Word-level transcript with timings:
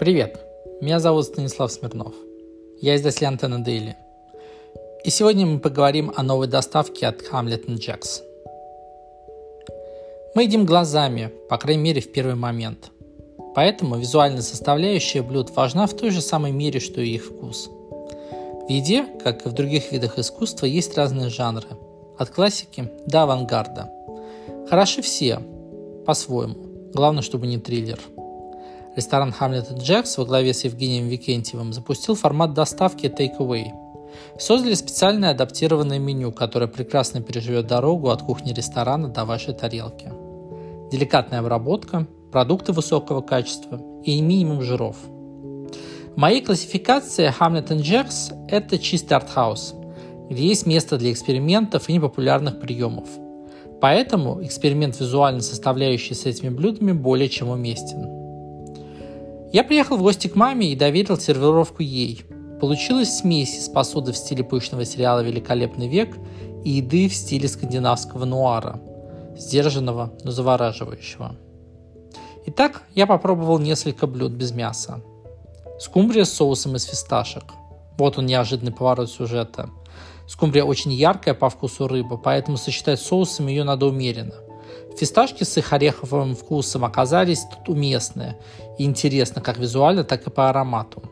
Привет, 0.00 0.40
меня 0.80 0.98
зовут 0.98 1.26
Станислав 1.26 1.70
Смирнов. 1.70 2.14
Я 2.80 2.96
издатель 2.96 3.26
Антенна 3.26 3.62
Дейли. 3.62 3.96
И 5.04 5.10
сегодня 5.10 5.46
мы 5.46 5.60
поговорим 5.60 6.12
о 6.16 6.24
новой 6.24 6.48
доставке 6.48 7.06
от 7.06 7.22
Hamlet 7.22 7.66
Jacks. 7.66 8.22
Мы 10.34 10.42
едим 10.42 10.66
глазами, 10.66 11.30
по 11.48 11.58
крайней 11.58 11.82
мере 11.82 12.00
в 12.00 12.10
первый 12.10 12.34
момент. 12.34 12.90
Поэтому 13.54 13.96
визуальная 13.96 14.42
составляющая 14.42 15.22
блюд 15.22 15.50
важна 15.54 15.86
в 15.86 15.94
той 15.94 16.10
же 16.10 16.20
самой 16.20 16.50
мере, 16.50 16.80
что 16.80 17.00
и 17.00 17.10
их 17.10 17.26
вкус. 17.26 17.70
В 18.66 18.68
еде, 18.68 19.06
как 19.22 19.46
и 19.46 19.48
в 19.48 19.52
других 19.52 19.92
видах 19.92 20.18
искусства, 20.18 20.66
есть 20.66 20.98
разные 20.98 21.28
жанры. 21.28 21.68
От 22.18 22.30
классики 22.30 22.90
до 23.06 23.22
авангарда. 23.22 23.92
Хороши 24.68 25.02
все, 25.02 25.38
по-своему. 26.04 26.90
Главное, 26.92 27.22
чтобы 27.22 27.46
не 27.46 27.58
триллер– 27.58 28.00
Ресторан 28.96 29.34
Hamlet 29.38 29.76
Джекс 29.76 30.18
во 30.18 30.24
главе 30.24 30.54
с 30.54 30.64
Евгением 30.64 31.08
Викентьевым 31.08 31.72
запустил 31.72 32.14
формат 32.14 32.54
доставки 32.54 33.06
Takeaway. 33.06 33.72
Создали 34.38 34.74
специальное 34.74 35.32
адаптированное 35.32 35.98
меню, 35.98 36.30
которое 36.30 36.68
прекрасно 36.68 37.20
переживет 37.20 37.66
дорогу 37.66 38.10
от 38.10 38.22
кухни 38.22 38.52
ресторана 38.52 39.08
до 39.08 39.24
вашей 39.24 39.52
тарелки. 39.52 40.12
Деликатная 40.92 41.40
обработка, 41.40 42.06
продукты 42.30 42.72
высокого 42.72 43.20
качества 43.20 43.80
и 44.04 44.20
минимум 44.20 44.62
жиров. 44.62 44.96
В 46.14 46.16
моей 46.16 46.40
классификации 46.40 47.34
Hamlet 47.36 47.70
Jacks– 47.78 48.32
это 48.48 48.78
чистый 48.78 49.14
артхаус, 49.14 49.74
где 50.30 50.46
есть 50.46 50.66
место 50.66 50.98
для 50.98 51.10
экспериментов 51.10 51.88
и 51.88 51.94
непопулярных 51.94 52.60
приемов. 52.60 53.08
Поэтому 53.80 54.40
эксперимент 54.44 55.00
визуальной 55.00 55.42
составляющей 55.42 56.14
с 56.14 56.26
этими 56.26 56.48
блюдами 56.48 56.92
более 56.92 57.28
чем 57.28 57.48
уместен. 57.48 58.23
Я 59.54 59.62
приехал 59.62 59.96
в 59.98 60.02
гости 60.02 60.26
к 60.26 60.34
маме 60.34 60.72
и 60.72 60.74
доверил 60.74 61.16
сервировку 61.16 61.80
ей. 61.80 62.24
Получилась 62.60 63.18
смесь 63.18 63.56
из 63.56 63.68
посуды 63.68 64.10
в 64.10 64.16
стиле 64.16 64.42
пышного 64.42 64.84
сериала 64.84 65.20
«Великолепный 65.20 65.86
век» 65.86 66.16
и 66.64 66.70
еды 66.70 67.08
в 67.08 67.14
стиле 67.14 67.46
скандинавского 67.46 68.24
нуара, 68.24 68.80
сдержанного, 69.36 70.12
но 70.24 70.32
завораживающего. 70.32 71.36
Итак, 72.46 72.82
я 72.96 73.06
попробовал 73.06 73.60
несколько 73.60 74.08
блюд 74.08 74.32
без 74.32 74.50
мяса. 74.50 75.04
Скумбрия 75.78 76.24
с 76.24 76.32
соусом 76.32 76.74
из 76.74 76.82
фисташек. 76.82 77.44
Вот 77.96 78.18
он 78.18 78.26
неожиданный 78.26 78.72
поворот 78.72 79.08
сюжета. 79.08 79.70
Скумбрия 80.26 80.64
очень 80.64 80.92
яркая 80.92 81.34
по 81.34 81.48
вкусу 81.48 81.86
рыба, 81.86 82.16
поэтому 82.16 82.56
сочетать 82.56 82.98
с 82.98 83.06
соусом 83.06 83.46
ее 83.46 83.62
надо 83.62 83.86
умеренно. 83.86 84.34
Фисташки 84.96 85.42
с 85.42 85.56
их 85.56 85.72
ореховым 85.72 86.36
вкусом 86.36 86.84
оказались 86.84 87.40
тут 87.40 87.68
уместные 87.68 88.38
и 88.78 88.84
интересно 88.84 89.42
как 89.42 89.58
визуально, 89.58 90.04
так 90.04 90.26
и 90.26 90.30
по 90.30 90.48
аромату. 90.48 91.02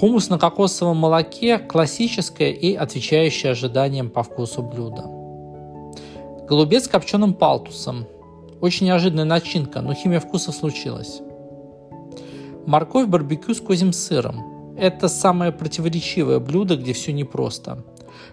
Хумус 0.00 0.28
на 0.28 0.38
кокосовом 0.38 0.96
молоке– 0.96 1.58
классическое 1.68 2.50
и 2.50 2.74
отвечающее 2.74 3.52
ожиданиям 3.52 4.10
по 4.10 4.22
вкусу 4.22 4.62
блюдо. 4.62 5.04
Голубец 6.48 6.84
с 6.84 6.88
копченым 6.88 7.34
палтусом. 7.34 8.06
Очень 8.60 8.86
неожиданная 8.86 9.24
начинка, 9.24 9.82
но 9.82 9.94
химия 9.94 10.18
вкуса 10.18 10.50
случилась. 10.50 11.20
Морковь 12.66 13.08
барбекю 13.08 13.54
с 13.54 13.60
козьим 13.60 13.92
сыром. 13.92 14.74
Это 14.76 15.08
самое 15.08 15.52
противоречивое 15.52 16.40
блюдо, 16.40 16.76
где 16.76 16.92
все 16.92 17.12
непросто. 17.12 17.84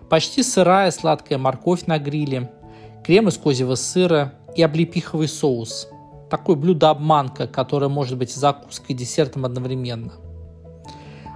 Почти 0.09 0.41
сырая 0.41 0.89
сладкая 0.89 1.37
морковь 1.37 1.85
на 1.85 1.99
гриле– 1.99 2.49
крем 3.03 3.27
из 3.27 3.38
козьего 3.38 3.75
сыра 3.75 4.33
и 4.55 4.61
облепиховый 4.61 5.27
соус. 5.27 5.88
Такое 6.30 6.55
блюдо-обманка, 6.55 7.47
которое 7.47 7.89
может 7.89 8.17
быть 8.17 8.33
закуской 8.33 8.95
и 8.95 8.97
десертом 8.97 9.45
одновременно. 9.45 10.13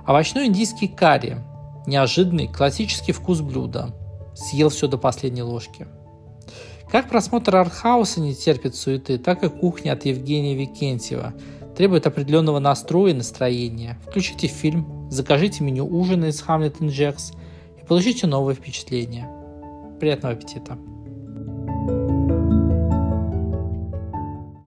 Овощной 0.05 0.45
индийский 0.45 0.87
карри. 0.87 1.37
Неожиданный 1.87 2.47
классический 2.47 3.11
вкус 3.11 3.41
блюда. 3.41 3.93
Съел 4.35 4.69
все 4.69 4.87
до 4.87 4.97
последней 4.97 5.43
ложки. 5.43 5.87
Как 6.91 7.09
просмотр 7.09 7.55
артхауса 7.55 8.21
не 8.21 8.35
терпит 8.35 8.75
суеты, 8.75 9.17
так 9.17 9.43
и 9.43 9.49
кухня 9.49 9.93
от 9.93 10.05
Евгения 10.05 10.55
Викентьева 10.55 11.33
требует 11.75 12.07
определенного 12.07 12.59
настроя 12.59 13.11
и 13.11 13.15
настроения. 13.15 13.99
Включите 14.07 14.47
фильм, 14.47 15.09
закажите 15.11 15.63
меню 15.63 15.85
ужина 15.85 16.25
из 16.25 16.41
Hamlet 16.43 16.79
Jacks 16.79 17.35
и 17.81 17.85
получите 17.85 18.27
новые 18.27 18.55
впечатления. 18.55 19.29
Приятного 19.99 20.35
аппетита! 20.35 20.77